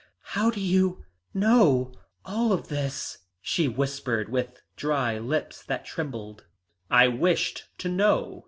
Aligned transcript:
"How 0.33 0.49
do 0.49 0.59
you 0.59 1.05
know 1.31 1.93
all 2.25 2.57
this?" 2.57 3.19
she 3.39 3.67
whispered 3.67 4.29
with 4.29 4.59
dry 4.75 5.19
lips 5.19 5.61
that 5.61 5.85
trembled. 5.85 6.47
"I 6.89 7.07
wished 7.07 7.65
to 7.77 7.87
know. 7.87 8.39